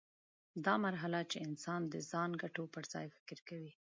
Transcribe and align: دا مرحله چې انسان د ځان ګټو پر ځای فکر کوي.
دا 0.65 0.73
مرحله 0.85 1.19
چې 1.31 1.37
انسان 1.47 1.81
د 1.93 1.95
ځان 2.11 2.29
ګټو 2.41 2.63
پر 2.73 2.83
ځای 2.93 3.05
فکر 3.15 3.37
کوي. 3.49 3.71